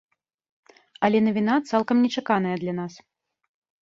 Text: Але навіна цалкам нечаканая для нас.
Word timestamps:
Але 1.07 1.17
навіна 1.27 1.57
цалкам 1.69 1.97
нечаканая 2.07 2.55
для 2.65 2.73
нас. 2.79 2.93